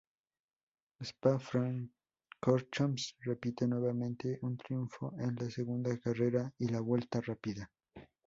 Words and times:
En 0.99 1.05
Spa-Francorchamps 1.05 3.13
repite 3.23 3.67
nuevamente 3.67 4.39
un 4.41 4.57
triunfo 4.57 5.13
en 5.19 5.35
la 5.35 5.47
segunda 5.51 5.95
carrera 5.99 6.51
y 6.57 6.69
la 6.69 6.79
vuelta 6.81 7.21
rápida. 7.21 7.69